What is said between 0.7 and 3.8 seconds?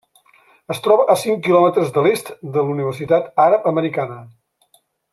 Es troba a cinc quilòmetres a l'est de la Universitat Àrab